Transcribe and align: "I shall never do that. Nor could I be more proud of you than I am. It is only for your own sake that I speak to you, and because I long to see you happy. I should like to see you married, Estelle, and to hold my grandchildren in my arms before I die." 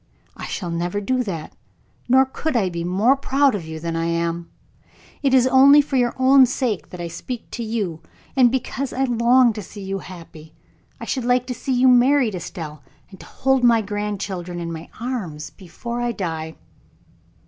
"I 0.35 0.47
shall 0.47 0.71
never 0.71 0.99
do 0.99 1.21
that. 1.25 1.55
Nor 2.09 2.25
could 2.25 2.55
I 2.55 2.69
be 2.71 2.83
more 2.83 3.15
proud 3.15 3.53
of 3.53 3.65
you 3.65 3.79
than 3.79 3.95
I 3.95 4.05
am. 4.05 4.49
It 5.21 5.31
is 5.31 5.45
only 5.45 5.79
for 5.79 5.95
your 5.95 6.15
own 6.17 6.47
sake 6.47 6.89
that 6.89 6.99
I 6.99 7.07
speak 7.07 7.51
to 7.51 7.63
you, 7.63 8.01
and 8.35 8.51
because 8.51 8.93
I 8.93 9.03
long 9.03 9.53
to 9.53 9.61
see 9.61 9.83
you 9.83 9.99
happy. 9.99 10.55
I 10.99 11.05
should 11.05 11.23
like 11.23 11.45
to 11.45 11.53
see 11.53 11.73
you 11.79 11.87
married, 11.87 12.33
Estelle, 12.33 12.81
and 13.11 13.19
to 13.19 13.27
hold 13.27 13.63
my 13.63 13.83
grandchildren 13.83 14.59
in 14.59 14.73
my 14.73 14.89
arms 14.99 15.51
before 15.51 16.01
I 16.01 16.13
die." 16.13 16.55